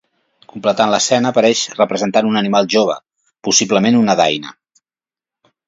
Completant 0.53 0.93
l'escena 0.93 1.31
apareix 1.31 1.61
representat 1.81 2.29
un 2.31 2.41
animal 2.43 2.71
jove, 2.77 2.97
possiblement 3.49 4.01
una 4.03 4.19
daina. 4.25 4.59